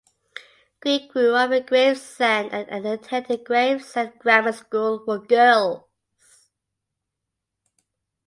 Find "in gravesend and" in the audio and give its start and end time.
1.51-2.87